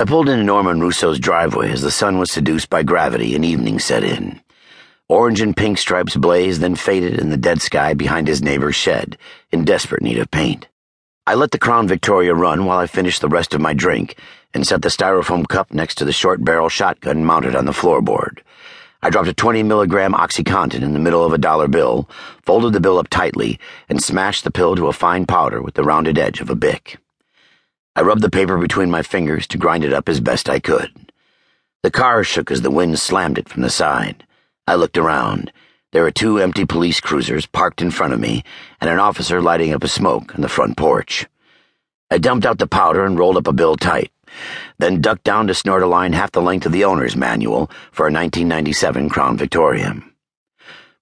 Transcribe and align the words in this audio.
I 0.00 0.04
pulled 0.04 0.28
into 0.28 0.44
Norman 0.44 0.80
Russo's 0.80 1.18
driveway 1.18 1.72
as 1.72 1.82
the 1.82 1.90
sun 1.90 2.18
was 2.18 2.30
seduced 2.30 2.70
by 2.70 2.84
gravity 2.84 3.34
and 3.34 3.44
evening 3.44 3.80
set 3.80 4.04
in. 4.04 4.40
Orange 5.08 5.40
and 5.40 5.56
pink 5.56 5.76
stripes 5.76 6.14
blazed, 6.14 6.60
then 6.60 6.76
faded 6.76 7.18
in 7.18 7.30
the 7.30 7.36
dead 7.36 7.60
sky 7.60 7.94
behind 7.94 8.28
his 8.28 8.40
neighbor's 8.40 8.76
shed, 8.76 9.18
in 9.50 9.64
desperate 9.64 10.04
need 10.04 10.20
of 10.20 10.30
paint. 10.30 10.68
I 11.26 11.34
let 11.34 11.50
the 11.50 11.58
Crown 11.58 11.88
Victoria 11.88 12.32
run 12.32 12.64
while 12.64 12.78
I 12.78 12.86
finished 12.86 13.20
the 13.20 13.28
rest 13.28 13.54
of 13.54 13.60
my 13.60 13.74
drink 13.74 14.16
and 14.54 14.64
set 14.64 14.82
the 14.82 14.88
styrofoam 14.88 15.48
cup 15.48 15.72
next 15.72 15.96
to 15.96 16.04
the 16.04 16.12
short 16.12 16.44
barrel 16.44 16.68
shotgun 16.68 17.24
mounted 17.24 17.56
on 17.56 17.64
the 17.64 17.72
floorboard. 17.72 18.38
I 19.02 19.10
dropped 19.10 19.26
a 19.26 19.34
20 19.34 19.64
milligram 19.64 20.12
Oxycontin 20.12 20.82
in 20.82 20.92
the 20.92 21.00
middle 21.00 21.24
of 21.24 21.32
a 21.32 21.38
dollar 21.38 21.66
bill, 21.66 22.08
folded 22.46 22.72
the 22.72 22.80
bill 22.80 22.98
up 22.98 23.08
tightly, 23.08 23.58
and 23.88 24.00
smashed 24.00 24.44
the 24.44 24.52
pill 24.52 24.76
to 24.76 24.86
a 24.86 24.92
fine 24.92 25.26
powder 25.26 25.60
with 25.60 25.74
the 25.74 25.82
rounded 25.82 26.18
edge 26.18 26.40
of 26.40 26.50
a 26.50 26.54
bic. 26.54 26.98
I 27.98 28.02
rubbed 28.02 28.22
the 28.22 28.30
paper 28.30 28.56
between 28.58 28.92
my 28.92 29.02
fingers 29.02 29.48
to 29.48 29.58
grind 29.58 29.82
it 29.82 29.92
up 29.92 30.08
as 30.08 30.20
best 30.20 30.48
I 30.48 30.60
could. 30.60 31.10
The 31.82 31.90
car 31.90 32.22
shook 32.22 32.48
as 32.48 32.62
the 32.62 32.70
wind 32.70 32.96
slammed 33.00 33.38
it 33.38 33.48
from 33.48 33.62
the 33.62 33.70
side. 33.70 34.24
I 34.68 34.76
looked 34.76 34.96
around. 34.96 35.52
There 35.90 36.04
were 36.04 36.12
two 36.12 36.38
empty 36.38 36.64
police 36.64 37.00
cruisers 37.00 37.46
parked 37.46 37.82
in 37.82 37.90
front 37.90 38.12
of 38.12 38.20
me 38.20 38.44
and 38.80 38.88
an 38.88 39.00
officer 39.00 39.42
lighting 39.42 39.74
up 39.74 39.82
a 39.82 39.88
smoke 39.88 40.32
on 40.36 40.42
the 40.42 40.48
front 40.48 40.76
porch. 40.76 41.26
I 42.08 42.18
dumped 42.18 42.46
out 42.46 42.58
the 42.58 42.68
powder 42.68 43.04
and 43.04 43.18
rolled 43.18 43.36
up 43.36 43.48
a 43.48 43.52
bill 43.52 43.74
tight, 43.74 44.12
then 44.78 45.00
ducked 45.00 45.24
down 45.24 45.48
to 45.48 45.54
snort 45.54 45.82
a 45.82 45.88
line 45.88 46.12
half 46.12 46.30
the 46.30 46.40
length 46.40 46.66
of 46.66 46.72
the 46.72 46.84
owner's 46.84 47.16
manual 47.16 47.68
for 47.90 48.04
a 48.04 48.14
1997 48.14 49.08
Crown 49.08 49.36
Victoria. 49.36 50.00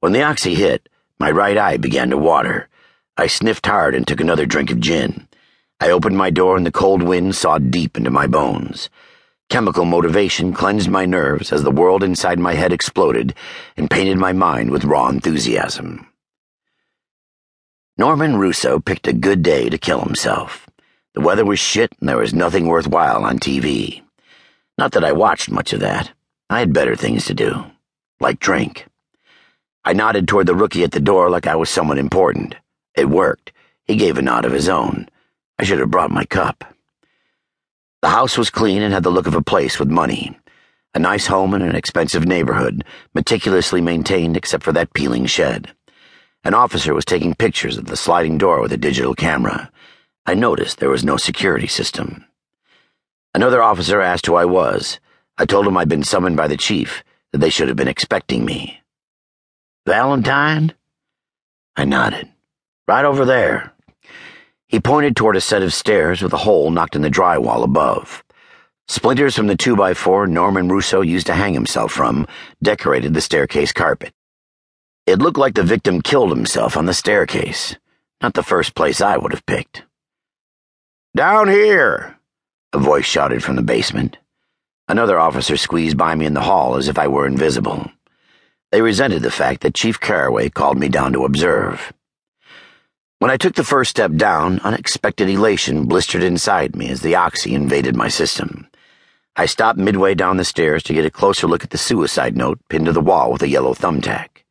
When 0.01 0.13
the 0.13 0.23
oxy 0.23 0.55
hit, 0.55 0.89
my 1.21 1.31
right 1.31 1.59
eye 1.59 1.77
began 1.77 2.09
to 2.09 2.17
water. 2.17 2.71
I 3.19 3.27
sniffed 3.27 3.67
hard 3.67 3.95
and 3.95 4.09
took 4.09 4.23
another 4.23 4.47
drink 4.47 4.71
of 4.71 4.81
gin. 4.81 5.29
I 5.79 5.91
opened 5.91 6.17
my 6.17 6.31
door 6.31 6.57
and 6.57 6.65
the 6.65 6.73
cold 6.73 7.03
wind 7.03 7.35
sawed 7.35 7.71
deep 7.71 7.99
into 7.99 8.11
my 8.11 8.27
bones. 8.27 8.89
Chemical 9.51 9.85
motivation 9.85 10.53
cleansed 10.53 10.89
my 10.89 11.05
nerves 11.05 11.53
as 11.53 11.63
the 11.63 11.71
world 11.71 12.03
inside 12.03 12.39
my 12.39 12.55
head 12.55 12.73
exploded 12.73 13.35
and 13.77 13.91
painted 13.91 14.17
my 14.17 14.33
mind 14.33 14.71
with 14.71 14.85
raw 14.85 15.09
enthusiasm. 15.09 16.07
Norman 17.99 18.37
Russo 18.37 18.81
picked 18.81 19.07
a 19.07 19.13
good 19.13 19.43
day 19.43 19.69
to 19.69 19.79
kill 19.79 20.01
himself. 20.01 20.67
The 21.15 21.21
weather 21.21 21.45
was 21.45 21.59
shit 21.59 21.93
and 22.01 22.09
there 22.09 22.17
was 22.17 22.35
nothing 22.35 22.67
worthwhile 22.67 23.25
on 23.25 23.39
TV. 23.39 24.03
Not 24.79 24.93
that 24.93 25.05
I 25.05 25.13
watched 25.13 25.51
much 25.51 25.73
of 25.73 25.81
that. 25.81 26.11
I 26.49 26.59
had 26.59 26.73
better 26.73 26.97
things 26.97 27.27
to 27.27 27.35
do, 27.35 27.65
like 28.19 28.41
drink. 28.41 28.87
I 29.85 29.93
nodded 29.93 30.27
toward 30.27 30.47
the 30.47 30.55
rookie 30.55 30.85
at 30.85 30.93
the 30.93 31.01
door 31.01 31.31
like 31.31 31.47
I 31.47 31.57
was 31.57 31.71
someone 31.71 31.99
important. 31.99 32.57
It 32.95 33.09
worked. 33.09 33.53
He 33.85 33.97
gave 33.97 34.19
a 34.19 34.23
nod 34.23 34.45
of 34.45 34.53
his 34.53 34.69
own. 34.69 35.09
I 35.59 35.65
should 35.65 35.79
have 35.79 35.91
brought 35.91 36.11
my 36.11 36.25
cup. 36.25 36.65
The 38.03 38.11
house 38.11 38.37
was 38.37 38.51
clean 38.51 38.83
and 38.83 38.93
had 38.93 39.03
the 39.03 39.11
look 39.11 39.27
of 39.27 39.35
a 39.35 39.43
place 39.43 39.79
with 39.79 39.89
money. 39.89 40.39
A 40.95 40.99
nice 40.99 41.27
home 41.27 41.55
in 41.55 41.63
an 41.63 41.75
expensive 41.75 42.27
neighborhood, 42.27 42.85
meticulously 43.15 43.81
maintained 43.81 44.37
except 44.37 44.63
for 44.63 44.73
that 44.73 44.93
peeling 44.95 45.27
shed. 45.27 45.75
An 46.45 46.55
officer 46.55 46.95
was 46.95 47.05
taking 47.05 47.35
pictures 47.35 47.77
of 47.77 47.87
the 47.87 47.97
sliding 47.97 48.39
door 48.39 48.61
with 48.61 48.73
a 48.73 48.77
digital 48.77 49.15
camera. 49.15 49.71
I 50.27 50.35
noticed 50.35 50.79
there 50.79 50.91
was 50.91 51.05
no 51.05 51.17
security 51.17 51.67
system. 51.67 52.25
Another 53.35 53.63
officer 53.63 54.01
asked 54.01 54.27
who 54.27 54.37
I 54.37 54.45
was. 54.45 55.01
I 55.39 55.45
told 55.45 55.67
him 55.67 55.77
I'd 55.77 55.89
been 55.89 56.05
summoned 56.05 56.37
by 56.37 56.49
the 56.49 56.57
chief, 56.57 57.03
that 57.33 57.39
they 57.39 57.51
should 57.51 57.69
have 57.69 57.77
been 57.77 57.89
expecting 57.89 58.45
me. 58.45 58.81
Valentine? 59.87 60.73
I 61.77 61.85
nodded. 61.85 62.29
Right 62.89 63.05
over 63.05 63.25
there. 63.25 63.73
He 64.69 64.81
pointed 64.81 65.15
toward 65.15 65.37
a 65.37 65.41
set 65.41 65.63
of 65.63 65.73
stairs 65.73 66.23
with 66.23 66.33
a 66.33 66.39
hole 66.39 66.71
knocked 66.71 66.97
in 66.97 67.03
the 67.03 67.11
drywall 67.11 67.63
above. 67.63 68.25
Splinters 68.89 69.37
from 69.37 69.47
the 69.47 69.57
two 69.57 69.77
by 69.77 69.95
four 69.95 70.27
Norman 70.27 70.69
Russo 70.69 71.03
used 71.03 71.27
to 71.27 71.35
hang 71.35 71.55
himself 71.55 71.93
from 71.93 72.27
decorated 72.63 73.15
the 73.15 73.21
staircase 73.21 73.73
carpet. 73.73 74.13
It 75.07 75.21
looked 75.21 75.39
like 75.39 75.55
the 75.55 75.63
victim 75.63 76.03
killed 76.03 76.31
himself 76.31 76.77
on 76.77 76.87
the 76.87 76.95
staircase, 76.95 77.77
not 78.21 78.35
the 78.35 78.43
first 78.43 78.75
place 78.75 79.01
I 79.01 79.17
would 79.17 79.33
have 79.33 79.47
picked. 79.47 79.85
Down 81.15 81.49
here! 81.49 82.19
A 82.73 82.79
voice 82.79 83.07
shouted 83.07 83.45
from 83.45 83.57
the 83.57 83.63
basement. 83.63 84.19
Another 84.89 85.19
officer 85.19 85.57
squeezed 85.57 85.97
by 85.97 86.15
me 86.15 86.27
in 86.27 86.35
the 86.35 86.43
hall 86.43 86.77
as 86.77 86.89
if 86.89 86.99
I 86.99 87.07
were 87.07 87.27
invisible. 87.27 87.91
They 88.73 88.83
resented 88.83 89.23
the 89.23 89.31
fact 89.31 89.63
that 89.63 89.75
Chief 89.75 89.99
Caraway 90.01 90.51
called 90.51 90.79
me 90.79 90.89
down 90.89 91.13
to 91.13 91.25
observe. 91.25 91.93
When 93.19 93.31
I 93.31 93.39
took 93.39 93.55
the 93.55 93.65
first 93.65 93.91
step 93.91 94.13
down, 94.13 94.61
unexpected 94.61 95.31
elation 95.31 95.87
blistered 95.87 96.23
inside 96.23 96.77
me 96.77 96.91
as 96.91 97.01
the 97.01 97.15
oxy 97.15 97.55
invaded 97.55 97.97
my 97.97 98.09
system. 98.09 98.69
I 99.35 99.47
stopped 99.47 99.79
midway 99.79 100.15
down 100.15 100.37
the 100.37 100.45
stairs 100.45 100.83
to 100.83 100.93
get 100.93 101.07
a 101.07 101.11
closer 101.11 101.47
look 101.47 101.65
at 101.65 101.71
the 101.71 101.79
suicide 101.79 102.37
note 102.37 102.61
pinned 102.69 102.85
to 102.85 102.93
the 102.93 103.01
wall 103.01 103.33
with 103.33 103.41
a 103.41 103.49
yellow 103.49 103.73
thumbtack. 103.73 104.45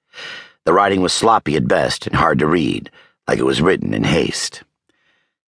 The 0.64 0.74
writing 0.74 1.02
was 1.02 1.14
sloppy 1.14 1.56
at 1.56 1.68
best 1.68 2.08
and 2.08 2.16
hard 2.16 2.40
to 2.40 2.48
read, 2.48 2.90
like 3.28 3.38
it 3.38 3.46
was 3.46 3.62
written 3.62 3.94
in 3.94 4.04
haste. 4.04 4.64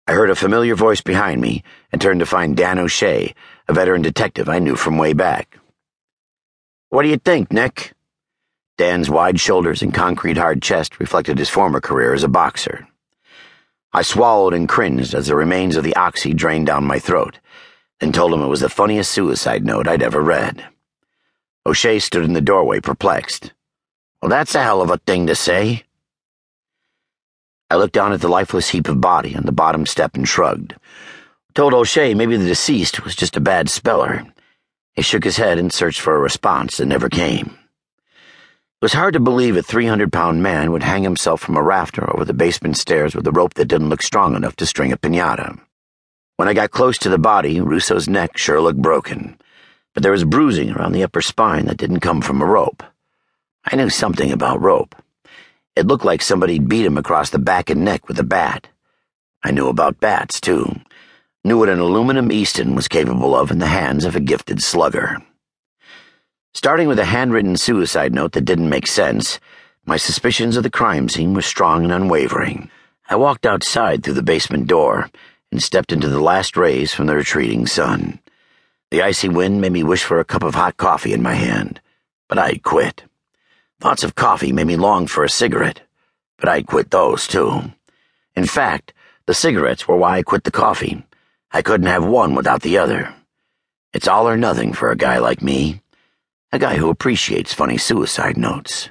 I 0.06 0.12
heard 0.12 0.30
a 0.30 0.34
familiar 0.34 0.74
voice 0.74 1.02
behind 1.02 1.42
me 1.42 1.64
and 1.92 2.00
turned 2.00 2.20
to 2.20 2.26
find 2.26 2.56
Dan 2.56 2.78
O'Shea, 2.78 3.34
a 3.68 3.74
veteran 3.74 4.00
detective 4.00 4.48
I 4.48 4.58
knew 4.58 4.74
from 4.74 4.96
way 4.96 5.12
back. 5.12 5.58
What 6.88 7.02
do 7.02 7.10
you 7.10 7.18
think, 7.18 7.52
Nick? 7.52 7.92
Dan's 8.78 9.10
wide 9.10 9.38
shoulders 9.38 9.82
and 9.82 9.92
concrete 9.92 10.38
hard 10.38 10.62
chest 10.62 10.98
reflected 10.98 11.38
his 11.38 11.50
former 11.50 11.82
career 11.82 12.14
as 12.14 12.24
a 12.24 12.28
boxer. 12.28 12.88
I 13.94 14.02
swallowed 14.02 14.54
and 14.54 14.68
cringed 14.68 15.14
as 15.14 15.26
the 15.26 15.36
remains 15.36 15.76
of 15.76 15.84
the 15.84 15.96
oxy 15.96 16.32
drained 16.32 16.66
down 16.66 16.84
my 16.84 16.98
throat, 16.98 17.38
and 18.00 18.14
told 18.14 18.32
him 18.32 18.40
it 18.40 18.48
was 18.48 18.60
the 18.60 18.70
funniest 18.70 19.10
suicide 19.10 19.64
note 19.64 19.86
I'd 19.86 20.02
ever 20.02 20.22
read. 20.22 20.64
O'Shea 21.66 21.98
stood 21.98 22.24
in 22.24 22.32
the 22.32 22.40
doorway, 22.40 22.80
perplexed. 22.80 23.52
Well, 24.20 24.30
that's 24.30 24.54
a 24.54 24.62
hell 24.62 24.80
of 24.80 24.90
a 24.90 24.98
thing 24.98 25.26
to 25.26 25.34
say. 25.34 25.84
I 27.70 27.76
looked 27.76 27.94
down 27.94 28.12
at 28.12 28.20
the 28.20 28.28
lifeless 28.28 28.70
heap 28.70 28.88
of 28.88 29.00
body 29.00 29.36
on 29.36 29.44
the 29.44 29.52
bottom 29.52 29.86
step 29.86 30.14
and 30.14 30.26
shrugged. 30.26 30.74
Told 31.54 31.74
O'Shea 31.74 32.14
maybe 32.14 32.36
the 32.36 32.46
deceased 32.46 33.04
was 33.04 33.14
just 33.14 33.36
a 33.36 33.40
bad 33.40 33.68
speller. 33.68 34.26
He 34.94 35.02
shook 35.02 35.24
his 35.24 35.36
head 35.36 35.58
and 35.58 35.72
searched 35.72 36.00
for 36.00 36.16
a 36.16 36.20
response 36.20 36.78
that 36.78 36.86
never 36.86 37.08
came. 37.08 37.58
It 38.82 38.86
was 38.86 38.94
hard 38.94 39.14
to 39.14 39.20
believe 39.20 39.56
a 39.56 39.62
300 39.62 40.12
pound 40.12 40.42
man 40.42 40.72
would 40.72 40.82
hang 40.82 41.04
himself 41.04 41.40
from 41.40 41.56
a 41.56 41.62
rafter 41.62 42.12
over 42.12 42.24
the 42.24 42.34
basement 42.34 42.76
stairs 42.76 43.14
with 43.14 43.24
a 43.28 43.30
rope 43.30 43.54
that 43.54 43.66
didn't 43.66 43.90
look 43.90 44.02
strong 44.02 44.34
enough 44.34 44.56
to 44.56 44.66
string 44.66 44.90
a 44.90 44.96
pinata. 44.96 45.56
When 46.36 46.48
I 46.48 46.52
got 46.52 46.72
close 46.72 46.98
to 46.98 47.08
the 47.08 47.16
body, 47.16 47.60
Russo's 47.60 48.08
neck 48.08 48.36
sure 48.36 48.60
looked 48.60 48.82
broken, 48.82 49.38
but 49.94 50.02
there 50.02 50.10
was 50.10 50.24
bruising 50.24 50.72
around 50.72 50.94
the 50.94 51.04
upper 51.04 51.22
spine 51.22 51.66
that 51.66 51.76
didn't 51.76 52.00
come 52.00 52.20
from 52.22 52.42
a 52.42 52.44
rope. 52.44 52.82
I 53.64 53.76
knew 53.76 53.88
something 53.88 54.32
about 54.32 54.60
rope. 54.60 54.96
It 55.76 55.86
looked 55.86 56.04
like 56.04 56.20
somebody'd 56.20 56.68
beat 56.68 56.84
him 56.84 56.98
across 56.98 57.30
the 57.30 57.38
back 57.38 57.70
and 57.70 57.84
neck 57.84 58.08
with 58.08 58.18
a 58.18 58.24
bat. 58.24 58.66
I 59.44 59.52
knew 59.52 59.68
about 59.68 60.00
bats, 60.00 60.40
too. 60.40 60.74
Knew 61.44 61.56
what 61.56 61.68
an 61.68 61.78
aluminum 61.78 62.32
Easton 62.32 62.74
was 62.74 62.88
capable 62.88 63.36
of 63.36 63.52
in 63.52 63.60
the 63.60 63.66
hands 63.68 64.04
of 64.04 64.16
a 64.16 64.20
gifted 64.20 64.60
slugger. 64.60 65.18
Starting 66.54 66.86
with 66.86 66.98
a 66.98 67.06
handwritten 67.06 67.56
suicide 67.56 68.12
note 68.12 68.32
that 68.32 68.44
didn't 68.44 68.68
make 68.68 68.86
sense, 68.86 69.40
my 69.86 69.96
suspicions 69.96 70.56
of 70.56 70.62
the 70.62 70.70
crime 70.70 71.08
scene 71.08 71.32
were 71.32 71.42
strong 71.42 71.82
and 71.82 71.92
unwavering. 71.92 72.70
I 73.08 73.16
walked 73.16 73.46
outside 73.46 74.02
through 74.02 74.14
the 74.14 74.22
basement 74.22 74.66
door 74.66 75.10
and 75.50 75.62
stepped 75.62 75.92
into 75.92 76.08
the 76.08 76.20
last 76.20 76.56
rays 76.56 76.92
from 76.92 77.06
the 77.06 77.16
retreating 77.16 77.66
sun. 77.66 78.20
The 78.90 79.02
icy 79.02 79.28
wind 79.30 79.62
made 79.62 79.72
me 79.72 79.82
wish 79.82 80.04
for 80.04 80.20
a 80.20 80.24
cup 80.24 80.42
of 80.42 80.54
hot 80.54 80.76
coffee 80.76 81.14
in 81.14 81.22
my 81.22 81.34
hand, 81.34 81.80
but 82.28 82.38
I'd 82.38 82.62
quit. 82.62 83.02
Thoughts 83.80 84.04
of 84.04 84.14
coffee 84.14 84.52
made 84.52 84.66
me 84.66 84.76
long 84.76 85.06
for 85.06 85.24
a 85.24 85.30
cigarette, 85.30 85.80
but 86.38 86.48
I'd 86.48 86.66
quit 86.66 86.90
those 86.90 87.26
too. 87.26 87.72
In 88.36 88.44
fact, 88.44 88.92
the 89.26 89.34
cigarettes 89.34 89.88
were 89.88 89.96
why 89.96 90.18
I 90.18 90.22
quit 90.22 90.44
the 90.44 90.50
coffee. 90.50 91.02
I 91.50 91.62
couldn't 91.62 91.86
have 91.86 92.04
one 92.04 92.34
without 92.34 92.60
the 92.60 92.78
other. 92.78 93.14
It's 93.92 94.06
all 94.06 94.28
or 94.28 94.36
nothing 94.36 94.74
for 94.74 94.90
a 94.90 94.96
guy 94.96 95.18
like 95.18 95.42
me. 95.42 95.81
A 96.54 96.58
guy 96.58 96.76
who 96.76 96.90
appreciates 96.90 97.54
funny 97.54 97.78
suicide 97.78 98.36
notes. 98.36 98.90